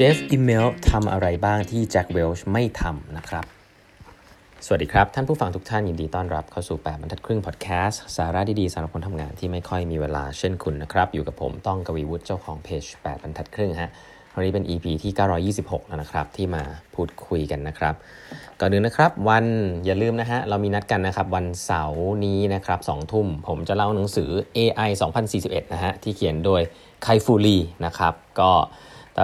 [0.00, 3.44] เจฟอิเมลทำอะไรบ้างที่แจ็คเวลช์ไม่ทำนะครับ
[4.64, 13.90] สวัสดีครับ ท่านผู้ฟังทุกท่านยินดีต้อนรับเข้าสู่ 8บรรทัดครึ่งพอดแคสต์สาระดีๆสำหรับคนทำงานที่ไม่ค่อยมีเวลาเช่นคุณนะครับ อยู่กับผมต้องกวีวุฒิเจ้าของเพจ8บรรทัดครึ่งฮะ
[14.34, 15.12] วันนี้เป็น EP ที่
[15.54, 16.62] 926 แล้วนะครับ ที่มา
[16.94, 17.94] พูดคุยกันนะครับ
[18.60, 19.44] ก่อนอื่นนะครับวัน
[19.84, 24.90] อย่าลืมนะฮะ เรามีนัดกันนะครับ วันเสาร์นี้นะครับ2ทุ่ม ผมจะเล่าหนังสือ AI
[25.30, 26.62] 2041 นะฮะ ที่เขียนโดย
[27.02, 28.52] Kai-Fu Lee นะครับ ก็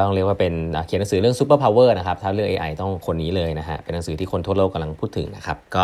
[0.02, 0.54] ต้องเรียกว่าเป็น
[0.86, 5.82] เขียนหนังสือเรื่อง superpower นะครับถ้าเรื่อง AI ต้องคนนี้เลยนะฮะเป็นหนังสือที่คนทั่วโลกกำลังพูดถึงนะครับก็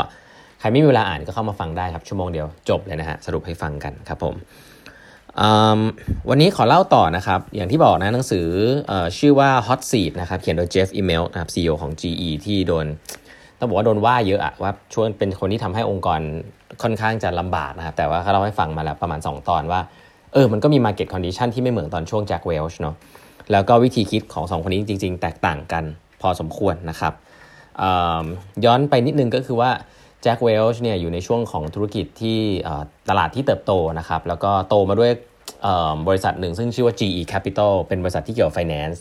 [0.60, 4.34] ใครไม่มีเวลาอ่านก็เข้ามาฟังได้ครับ ชั่วโมงเดียวจบเลยนะฮะสรุปให้ฟังกันครับผม
[6.30, 8.46] วันนี้ขอเล่าต่อนะครับ อย่างที่บอกนะหนังสื
[8.90, 12.86] อชื่อว่า Hot Seat นะครับ เขียนโดย Jeff Immelt นะครับ CEO ของ GE ที่โดน
[13.58, 16.20] ต้องบอกว่าโดนว่าเยอะอะว่าช่วงเป็นคนที่ทำให้องค์กร
[16.82, 19.80] ค่อนข้างจะลำบากนะครับ แต่ว่าเขาเล่าให้ฟังมาแล้วประมาณ 2 ตอนว่า
[20.32, 22.94] เออ มันก็มี Market Condition ที่ไม่เหมือนตอนช่วง Jack Welch เนาะ
[23.52, 25.84] แล้วก็วิธีคิดของ2คนนี้จริง ๆ แตกต่างกัน
[26.20, 27.12] พอสมควรนะครับ
[28.64, 29.70] ย้อนไปนิดนึงก็คือว่า
[30.22, 32.38] แจ็คเวลช์เนี่ยอยู่ในช่วงของธุรกิจที่
[33.08, 35.10] ตลาดที่เติบโตนะครับแล้วก็โตมาด้วย
[36.08, 38.98] บริษัทหนึ่งซึ่งชื่อว่า GE Capital เป็นบริษัทที่เกี่ยวกับ finance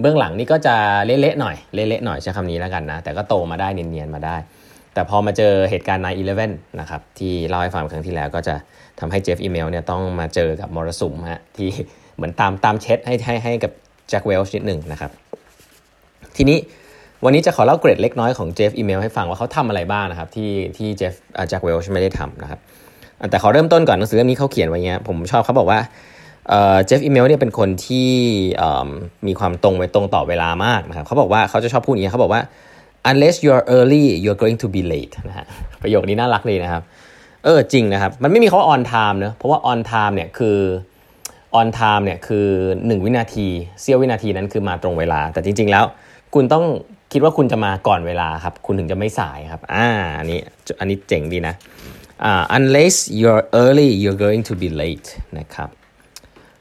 [0.00, 4.36] เบื้องหลังนี่ก็จะเละๆหน่อยเละๆหน่อยใช้คำนี้แล้วกันนะ แต่ก็โตมาได้เนียนๆมาได้
[4.94, 6.04] แต่พอมาเจอเหตุการณ์
[6.40, 8.54] 9-11 นะครับ ที่เล่าให้ฟังครั้งที่แล้วก็จะ
[9.00, 11.70] ทำให้ Jeff Immelt เนี่ยต้องมาเจอกับมรสุมฮะที่
[12.16, 13.72] เหมือนตามตามเช็ดให้ให้ให้กับ
[14.10, 15.10] แจ็คเวลช์นิดหนึ่งนะครับ
[16.36, 16.58] ทีนี้
[17.24, 21.14] วันนี้จะขอเล่าเกร็ดเล็กน้อยของ Jeff Immelt ให้ฟังว่าเขาทำอะไรบ้างนะครับ ที่ที่เจฟ
[21.48, 22.60] แจ็คเวลช์ไม่ได้ทำนะครับ
[23.30, 25.78] แต่ขอเริ่มต้นก่อนหนังสือเล่มนี้เขาเขียนไว้เงี้ยผมชอบเขาบอกว่า
[26.86, 28.10] Jeff Immelt เนี่ยเป็นคนที่
[29.26, 32.42] มีความตรงไปตรงต่อเวลามากนะครับเขาบอกว่าเขาจะชอบพูดอย่างนี้เขาบอกว่า
[33.10, 35.46] unless you're early you're going to be late นะฮะ
[35.82, 36.82] ประโยคนี้น่ารักเลยนะครับ
[37.44, 40.56] เออจริงนะครับ มันไม่มีคำว่า on time เนะเพราะว่า on time เนี่ยคือ
[41.58, 43.46] on time เนี่ยคือ 1 วินาที
[43.80, 45.84] เสี้ยววินาทีนั้นคือมาตรงเวลา แต่จริง ๆ แล้ว
[46.34, 46.64] คุณต้อง
[47.12, 49.86] คิดว่าคุณจะมาก่อนเวลาครับ คุณถึงจะไม่สายครับอ่า
[50.18, 50.38] อันนี้
[50.80, 51.54] อันนี้เจ๋งดีนะ
[52.28, 55.70] uh, unless you're early you're going to be late นะครับ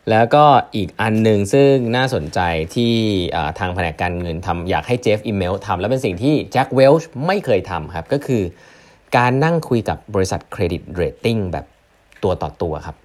[0.10, 0.46] แล้วก็
[0.76, 2.40] อีกอันหนึ่งซึ่งน่าสนใจ
[2.76, 2.94] ที่
[3.60, 8.44] ทางแผนกการเงินทำอยากให้ Jeff Immelt ทำแล้วเป็นสิ่งที่แจ็คเวลช์ไม่เคยทำครับ ก็คือ
[9.18, 11.66] การนั่งคุยกับบริษัท credit rating แบบ
[12.24, 12.96] ตัวต่อตัวครับ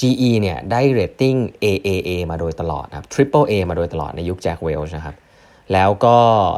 [0.00, 1.34] GE เนี่ยได้เรตติ้ง
[1.64, 5.16] AAA มาโดยตลอดครับ Triple A มาโดยตลอดในยุคแจ็คเวลช์นะครับ
[5.72, 6.16] แล้วก็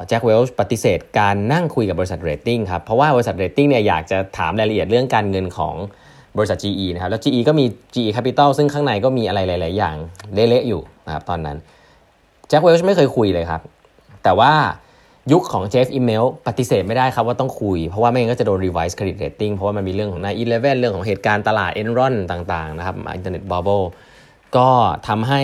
[0.09, 5.75] แจ็คเวลช์ปฏิเสธการนั่งคุยกับบริษัทเรตติ้งครับ เพราะว่าบริษัทเรตติ้งเนี่ยอยากจะถามรายละเอียดเรื่องการเงินของ
[6.37, 7.65] บริษัท GE นะครับ แล้ว GE ก็มี
[7.95, 9.97] GE Capital ซึ่งข้างในก็มีอะไรหลาย ๆ อย่าง
[10.35, 11.57] เละๆอยู่นะครับตอนนั้น
[12.49, 13.61] แจ็คเวลช์ไม่เคยคุยเลยครับ
[14.25, 14.53] แต่ว่า
[15.33, 23.81] ยุคของ Jeff Immelt ปฏิเสธไม่ได้ครับว่าต้องคุย เพราะว่าไม่งั้นก็จะโดน revise credit rating เพราะว่ามันมีเรื่องของนาย11เว่นเรื่องของเหตุการณ์ตลาด Enron ต่างๆนะครับ internet bubble
[24.57, 24.69] ก็
[25.09, 25.43] ทำให้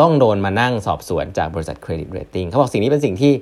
[0.00, 3.32] ต้องโดนมานั่งสอบสวนจากบริษัท credit rating เขาบอกสิ่งนี้เป็นสิ่งที่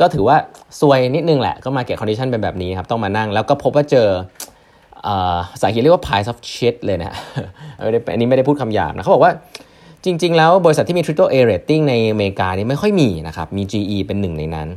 [0.00, 0.36] ก็ถือว่า
[0.80, 4.08] ซวยนิดนึงแหละ ก็ market condition เป็นแบบนี้ครับต้องมานั่ง แล้วก็พบว่าเจอ
[5.52, 7.12] ภาษาอังกฤษเรียกว่า piles of shit เลยนะ
[7.78, 9.32] อันนี้ไม่ได้พูดคำหยาบนะเขาบอกว่า
[10.04, 14.68] จริง ๆ แล้วบริษัทที่มี triple A rating ในอเมริกานี่ไม่ค่อยมีนะครับ มี GE เป็นหนึ่งในนั้น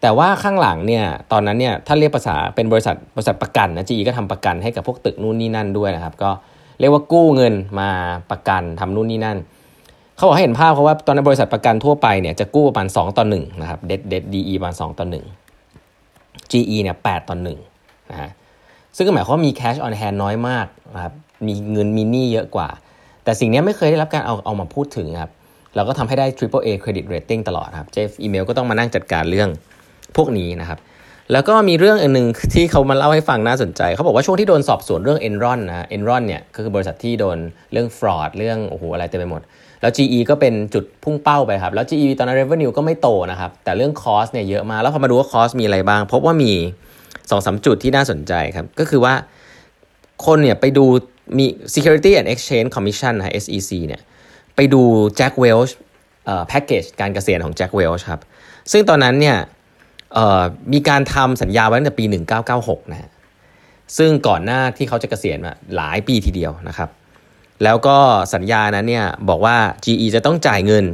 [0.00, 6.30] แต่ว่าข้างหลังเนี่ยตอนนั้นเนี่ยถ้าเรียกภาษาเป็นบริษัทบริษัทประกันนะ GE ก็ทำประกันให้กับพวกตึกนู่นนี่นั่นด้วยนะครับ ก็
[6.80, 7.90] เรียกว่ากู้เงินมา
[8.30, 9.38] ประกันทำนู่นนี่นั่น
[10.16, 15.06] เขาบอกให้เห็นภาพเพราะว่าตอนนั้นบริษัทประกันทั่วไปเนี่ยจะกู้ประมาณ2ต่อ1นะครับเด็ดเด็ดดีประมาณ2ต่อ
[15.62, 17.36] 1 GE เนี่ย8ต่อ
[17.74, 18.30] 1นะฮะ
[18.96, 21.12] ซึ่งก็หมายความว่ามี cash on hand น้อยมากนะครับ
[21.46, 22.68] มีเงินมีหนี้เยอะกว่า
[23.24, 25.30] แต่สิ่งนี้ไม่เคยได้รับการเอาเอามาพูดถึงครับ
[25.74, 29.50] เราก็ทำให้ได้ triple A credit rating ตลอดครับเจฟอีเมลก็ต้องมานั่งจัดการเรื่อง
[30.16, 30.78] พวกนี้นะครับ
[31.32, 37.38] แล้วก็มีเรื่องอันนึงที่เขามาเล่าให้ฟังน่าสนใจ เขาบอกว่าช่วงที่โดนสอบสวนเรื่อง Enron นะ Enron เนี่ยก็คือบริษัทที่โดน
[37.72, 39.42] เรื่อง fraud เรื่องโอ้โหอะไรเต็มไปหมด
[39.80, 46.52] แล้ว GE ก็เป็นจุดพุ่งเป้าไปครับ แล้ว GE ตอนนั้น revenue ก็ไม่โตนะครับ แต่เรื่อง cost เนี่ยเยอะมากแล้วพอมาดูว่า cost มีอะไรบ้างพบว่ามี
[46.94, 49.14] 2อสจุดที่น่าสนใจครับ ก็คือว่า
[50.26, 50.84] คนเนี่ยไปดู
[51.38, 54.00] มี Security and Exchange Commission นะ SEC เนี่ย
[54.56, 54.82] ไปดู
[55.18, 55.72] Jack Welch
[56.26, 58.20] เอ่อ package การเกษียณของ Jack Welch ครับ
[58.72, 59.36] ซึ่งตอนนั้นเนี่ย
[60.72, 62.04] มีการทำสัญญาไว้ตั้งแต่ปี
[62.48, 63.10] 1996 นะฮะ
[63.98, 66.90] ซึ่งก่อนหน้าที่เขาจะเกษียณมาหลายปีทีเดียวนะครับ
[67.64, 67.96] แล้วก็
[68.34, 70.84] สัญญานั้นเนี่ยบอกว่า GE จะต้องจ่ายเงิน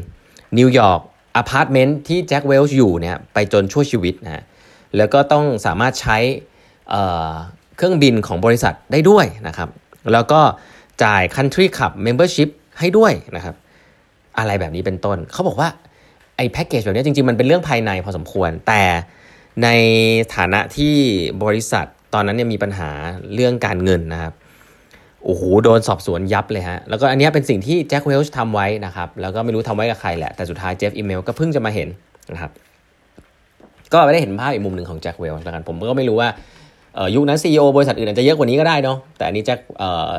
[0.59, 1.01] นิวยอร์ก
[1.37, 4.45] อพาร์ตเมนต์ที่แจ็คเวลช์อยู่เนี่ยไปจนชั่วชีวิตนะ
[4.97, 6.17] แล้วก็ต้องสามารถใช้
[6.91, 9.69] เครื่องบินของบริษัทได้ด้วยนะครับ
[10.13, 10.41] แล้วก็
[11.05, 12.49] จ่าย Country Club Membership
[12.79, 13.55] ให้ด้วยนะครับ
[14.39, 15.69] อะไรแบบนี้เป็นต้น เขาบอกว่า
[16.37, 18.83] ไอ้แพ็กเกจแบบนี้จริงๆ มันเป็นเรื่องภายในพอสมควร แต่
[19.63, 19.69] ใน
[20.35, 20.95] ฐานะที่
[21.45, 22.91] บริษัทตอนนั้นเนี่ยมีปัญหา
[23.35, 24.33] เรื่องการเงินนะครับ
[25.25, 31.89] โอ้โหโดนสอบสวนยับเลยฮะ แล้วก็อันนี้เป็นสิ่งที่แจ็คเวลช์ทำไว้นะครับ แล้วก็ไม่รู้ทำไว้กับใครแหละ แต่สุดท้าย Jeff Immelt ก็เพิ่งจะมาเห็น
[32.33, 32.53] นะครับ
[33.93, 36.29] ก็ไม่ได้เห็นภาพอีกมุมหนึ่งของแจ็คเวลช์แล้วกัน ผมก็ไม่รู้ว่า
[37.15, 39.59] ยุคนั้น CEO บริษัทอื่นอาจจะเยอะกว่านี้ก็ได้เนาะ แต่อันนี้แจ็ค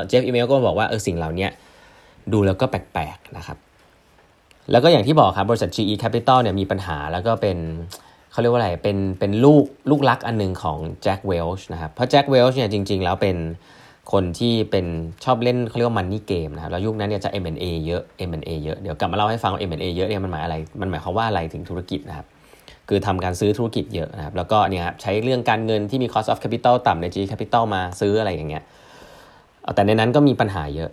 [0.08, 1.48] เจฟอีเมลก็บอกว่าเออสิ่งเหล่านี้
[2.32, 3.56] ดูแล้วก็แปลกๆนะครับ
[4.70, 7.58] แล้วก็อย่างที่บอกครับบริษัท GE Capital เนี่ยมีปัญหาแล้วก็เป็น
[8.32, 13.36] เขาเรียกว่าอะไรเป็นเป็นลูกลูกรักอันหนึ่งของแจ็คเวลช์นะครับเพราะแจ็คเวลช์เนี่ยจริง ๆ แล้วเป็น
[14.12, 14.86] คนที่เป็น
[15.24, 22.26] ชอบเล่นเขาเรียกว่ามันนี่เกมนะครับแล้วยุคนั้นเนี่ยจะ M&A เยอะ M&A เยอะเดี๋ยวกลับมาเล่าให้ฟังว่า M&A เยอะเนี่ยมันหมายอะไรมันหมายความว่าอะไรถึงธุรกิจนะครับ
[22.88, 28.64] คือทำการซื้อธุรกิจเยอะนะครับแล้วก็เนี่ยครับใช้เรื่องการเงินที่มี cost of capital ต่ำใน GE Capital มาซื้ออะไรอย่างเงี้ย
[29.74, 30.90] แต่ในนั้นก็มีปัญหาเยอะ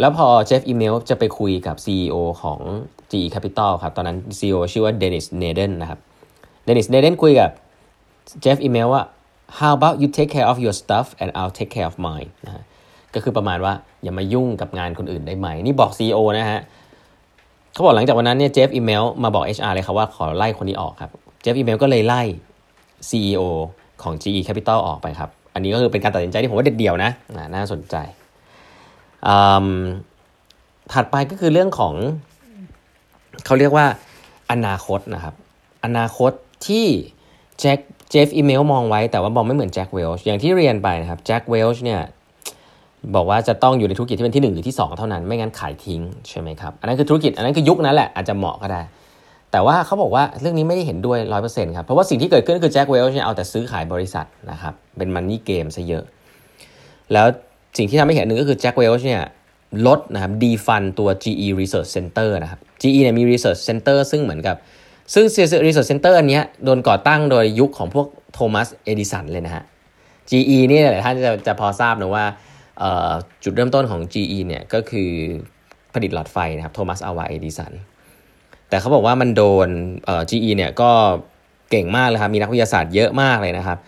[0.00, 2.60] แล้วพอ Jeff Immelt จะไปคุยกับ CEO ของ
[3.10, 6.00] GE Capital ครับ ตอนนั้น CEO ชื่อว่า Denis Nayden นะครับ
[6.64, 7.50] Denis Nayden คุยกับ
[8.40, 9.02] Jeff Immelt ว่า
[9.58, 12.62] how about you take care of your stuff and I'll take care of mine นะฮะ
[13.14, 13.72] ก็คือประมาณว่า
[14.02, 16.60] อย่ามายุ่งกับงานคนอื่นได้ไหม นี่บอก CEO นะฮะ
[17.72, 21.10] เขาบอกหลังจากวันนั้นเนี่ย Jeff Immelt มาบอก HR เลยครับว่าขอไล่คนนี้ออกครับ
[21.42, 22.22] Jeff Immelt ก็เลยไล่
[23.08, 23.42] CEO
[24.02, 27.10] ของ GE Capital ออกไปครับ อันนี้ก็คือเป็นการตัดสินใจที่ผมว่าเด็ดเดี่ยวนะ
[27.54, 27.96] น่าสนใจ
[30.92, 31.94] ถัดไปก็คือเรื่องของ
[33.44, 33.86] เขาเรียกว่า
[34.52, 35.34] อนาคตนะครับ
[35.84, 36.32] อนาคต
[36.66, 36.86] ที่
[37.60, 37.78] แจ็ค
[38.10, 42.00] Jeff Immelt มองไว้แต่ว่ามองไม่เหมือนแจ็คเวลช์อย่างที่เรียนไปนะครับแจ็คเวลช์เนี่ย
[43.14, 48.82] บอกว่าจะต้องอยู่ในธุรกิจที่เป็นที่ 1 หรือที่ 2 เท่านั้นไม่งั้นขายทิ้งใช่ไหมครับอันนั้นคือธุรกิจอันนั้นคือยุคนั้นแหละอาจจะเหมาะก็ได้
[49.52, 56.04] แต่ว่าเขาบอกว่าเรื่องนี้ไม่ได้เห็นด้วยร้อยเปอร์เซ็นต์ครับเพราะว่าสิ่งที่เกิดขึ้นคือแจ็คเวลช์เนี่ยเอาแต่ซื้อขายบริษัทนะครับเป็นมันนี่เกมซะเยอะ
[57.12, 57.26] แล้ว
[57.76, 59.22] สิ่งที่ทำให้เห็นหนึ่งก็คือแจ็คเวลช์เนี่ย
[59.86, 64.56] ลดนะครับดีฟันตัว GE Research Center นะครับ GE เนี่ยมี Research Center ซึ่งเหมือนกับ
[65.14, 65.24] ซึ่ง
[65.66, 69.64] Research Center อันนี้โดนก่อตั้งโดยยุคของพวกโทมัสเอดิสันเลยนะฮะ
[70.30, 72.24] GE เนี่ยหลายท่านจะจะพอทราบนะว่า
[73.44, 75.10] จุดเริ่มต้นของ GE เนี่ยก็คือ
[75.94, 77.72] ผลิตหลอดไฟนะครับโทมัสอัลวาเอดิสัน
[78.68, 79.68] แต่เขาบอกว่ามันโดน
[80.30, 80.90] GE เนี่ยก็
[81.70, 83.78] เก่งมากเลยครับมีนักวิทยาศาสตร์เยอะมากเลยนะครับ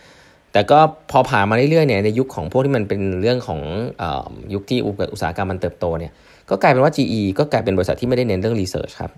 [0.55, 0.79] แต่ก็
[1.11, 3.61] พอผ่านมาเรื่อยๆเนี่ยในยุคของพวกที่มันเป็นเรื่องของ
[4.01, 4.79] ยุคที่
[5.13, 6.13] อุตสาหกรรมมันเติบโตเนี่ย
[6.51, 9.13] ก็กลายเป็นว่า GE ก็กลายเป็นบริษัทที่ไม่ได้เน้นเรื่อง research ครับ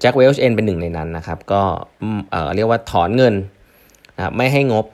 [0.00, 1.62] แจ็คเวลช์เองเป็นหนึ่งในนั้นนะครับ ก็
[2.54, 3.34] เรียกว่าถอนเงิน
[4.16, 4.84] นะไม่ให้งบ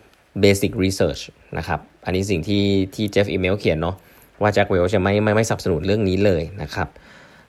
[0.43, 1.23] Basic Research
[1.59, 2.65] นะครับ อันนี้สิ่งที่
[2.95, 3.97] ที่เจฟอีเมลเขียนเนาะ
[4.43, 6.89] ว่าแจ็คเวลช์จะไม่ไม่ไม่สนับสนุนเรื่องนี้เลยนะครับ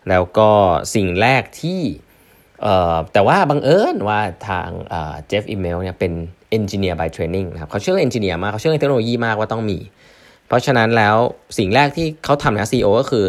[0.10, 0.50] แล้วก็
[0.96, 1.82] สิ่งแรกที่
[3.14, 4.70] แต่ว่าบังเอิญว่าทาง
[5.28, 6.14] เจฟอีเมลเนี่ยเป็น
[6.58, 9.78] engineer by training นะครับเขาเชื่อเอนจิเนียร์มากเขาเชื่อในเทคโนโลยีมากว่าต้องมี
[10.48, 11.16] เพราะฉะนั้นแล้ว
[11.58, 13.26] สิ่งแรกที่เขาทำนะ CEO ก็คือ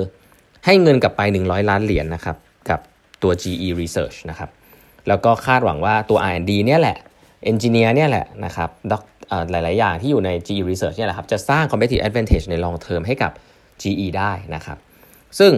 [0.64, 2.36] ให้เงินกลับไป 100 ล้านเหรียญนนะครับ
[2.70, 2.80] กับ
[3.22, 4.50] ตัว GE Research นะครับ
[5.08, 6.96] แล้วก็คาดหวังว่าตัว R&D เนี่ยแหละ
[7.44, 8.70] เอนจิเนียร์เนี่ยแหละนะครับ
[9.50, 13.32] หลาย ๆ อย่างที่อยู่ใน GE Research เนี่ยแหละครับ จะสร้าง competitive advantage ใน long term ให้กับ
[13.82, 14.78] GE ได้นะครับ
[15.38, 15.52] ซึ่ง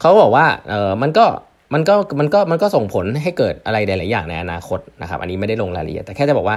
[0.00, 1.26] เขาบอกว่าเออมันก็
[1.74, 6.56] มันก็มันก็มันก็ส่งผลให้เกิดอะไรหลาย ๆ อย่างในอนาคตนะครับ อันนี้ไม่ได้ลงรายละเอียด แต่แค่จะบอกว่า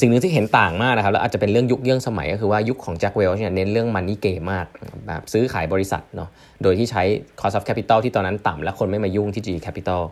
[0.00, 4.66] สิ่งหนึ่งที่เห็นต่างมากนะครับแล้วอาจจะเป็นเรื่องยุคเรื่องสมัยก็คือว่ายุคของแจ็คเวลเนี่ยเน้นเรื่องมันนี่เกมมาก
[5.08, 6.28] แบบซื้อขายบริษัทเนาะ
[6.62, 7.02] โดยที่ใช้
[7.40, 10.02] cost of capital ที่ตอนนั้นต่ำและคนไม่มายุ่งที่ G capital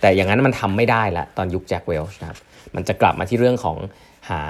[0.00, 2.38] แต่อย่างนั้นมันทำไม่ได้ละตอนยุคแจ็คเวลนะครับ
[2.74, 3.76] มันจะกลับมาที่เรื่องของ
[4.30, 4.42] หา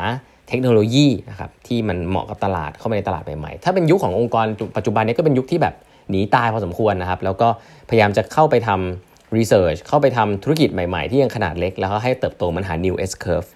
[0.48, 4.46] เทคโนโลยีนะครับที่มันเหมาะกับตลาดเข้าไปในตลาดใหม่ๆ ถ้าเป็นยุคขององค์กร
[4.76, 5.74] ปัจจุบันนี้ก็เป็นยุคที่แบบ
[6.10, 7.48] หนีตายพอสมควรนะครับแล้วก็
[7.88, 13.48] พยายามจะเข้าไปทำรีเสิร์ชเข้าไปทำธุรกิจใหม่ๆ ที่ยังขนาดเล็ก แล้วก็ให้เติบโตมันหา new S curve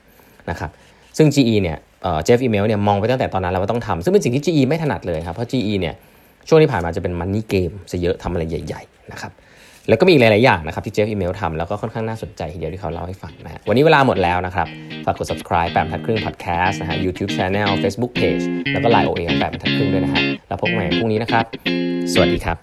[0.50, 0.70] นะครับ
[1.18, 1.76] ซึ่ง GE เนี่ย
[2.24, 5.94] เจฟอีเมลเนี่ยมองไปตั้งแต่ตอนนั้นแล้วว่าต้องทำซึ่งเป็นสิ่งที่ GE ไม่ถนัดเลยครับเพราะ GE เนี่ย
[6.48, 9.32] ช่วงที่ผ่านมาจะเป็นมันนี่เกมซะเยอะทำอะไรใหญ่ ๆ นะครับ
[9.88, 14.66] แล้วก็มีหลาย ๆ อย่างนะครับที่เจฟอีเมลทำแล้วก็ค่อนข้างน่าสนใจทีเดียวที่เขาเล่าให้ฟังนะฮะวันนี้เวลาหมดแล้วนะครับ
[15.04, 21.44] ฝากกด subscribe แปมทัดครึ่ง podcast นะฮะ YouTube channel Facebook page แล้วก็ Line OA แปมทัดครึ่งด้วยนะฮะแล้วพบกันใหม่พรุ่งนี้นะครับ
[22.12, 22.56] สวัสดีครับ